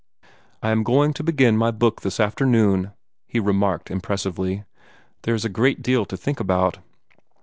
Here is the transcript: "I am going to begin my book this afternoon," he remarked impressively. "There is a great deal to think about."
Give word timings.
"I 0.63 0.71
am 0.71 0.81
going 0.81 1.13
to 1.13 1.23
begin 1.23 1.55
my 1.55 1.69
book 1.69 2.01
this 2.01 2.19
afternoon," 2.19 2.91
he 3.27 3.39
remarked 3.39 3.91
impressively. 3.91 4.63
"There 5.21 5.35
is 5.35 5.45
a 5.45 5.47
great 5.47 5.83
deal 5.83 6.05
to 6.05 6.17
think 6.17 6.39
about." 6.39 6.79